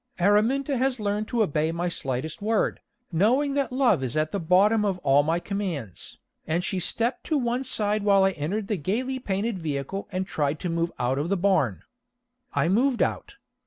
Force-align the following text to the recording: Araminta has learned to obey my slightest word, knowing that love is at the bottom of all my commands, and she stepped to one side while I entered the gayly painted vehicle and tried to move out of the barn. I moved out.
Araminta 0.19 0.79
has 0.79 0.99
learned 0.99 1.27
to 1.27 1.43
obey 1.43 1.71
my 1.71 1.87
slightest 1.87 2.41
word, 2.41 2.79
knowing 3.11 3.53
that 3.53 3.71
love 3.71 4.01
is 4.03 4.17
at 4.17 4.31
the 4.31 4.39
bottom 4.39 4.83
of 4.83 4.97
all 5.03 5.21
my 5.21 5.39
commands, 5.39 6.17
and 6.47 6.63
she 6.63 6.79
stepped 6.79 7.23
to 7.25 7.37
one 7.37 7.63
side 7.63 8.01
while 8.01 8.23
I 8.23 8.31
entered 8.31 8.67
the 8.67 8.77
gayly 8.77 9.19
painted 9.19 9.59
vehicle 9.59 10.07
and 10.11 10.25
tried 10.25 10.59
to 10.61 10.69
move 10.69 10.91
out 10.97 11.19
of 11.19 11.29
the 11.29 11.37
barn. 11.37 11.83
I 12.55 12.67
moved 12.67 13.03
out. 13.03 13.35